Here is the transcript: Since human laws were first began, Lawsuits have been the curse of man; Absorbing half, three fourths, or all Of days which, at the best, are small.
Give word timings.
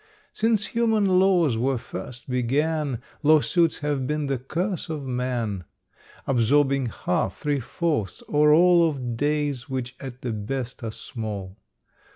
Since 0.33 0.65
human 0.65 1.05
laws 1.05 1.59
were 1.59 1.77
first 1.77 2.27
began, 2.27 3.03
Lawsuits 3.21 3.77
have 3.85 4.07
been 4.07 4.25
the 4.25 4.39
curse 4.39 4.89
of 4.89 5.03
man; 5.03 5.63
Absorbing 6.25 6.87
half, 6.87 7.35
three 7.37 7.59
fourths, 7.59 8.23
or 8.23 8.51
all 8.51 8.89
Of 8.89 9.15
days 9.15 9.69
which, 9.69 9.95
at 9.99 10.23
the 10.23 10.33
best, 10.33 10.83
are 10.83 10.89
small. 10.91 11.55